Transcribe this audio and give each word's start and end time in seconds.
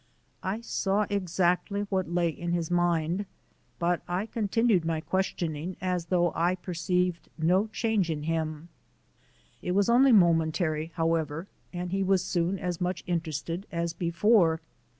I 0.41 0.61
saw 0.61 1.05
exactly 1.11 1.81
what 1.91 2.11
lay 2.11 2.29
in 2.29 2.53
his 2.53 2.71
mind, 2.71 3.27
but 3.77 4.01
I 4.07 4.25
continued 4.25 4.83
my 4.83 4.99
questioning 4.99 5.77
as 5.79 6.05
though 6.07 6.31
I 6.33 6.55
perceived 6.55 7.29
no 7.37 7.67
change 7.67 8.09
in 8.09 8.23
him. 8.23 8.69
It 9.61 9.73
was 9.73 9.91
only 9.91 10.11
momentary, 10.11 10.87
however, 10.95 11.45
and 11.71 11.91
he 11.91 12.01
was 12.01 12.23
soon 12.23 12.57
as 12.57 12.81
much 12.81 13.03
interested 13.05 13.67
as 13.71 13.93
before. 13.93 14.59